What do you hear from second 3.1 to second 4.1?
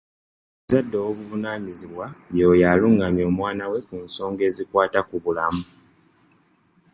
omwana we ku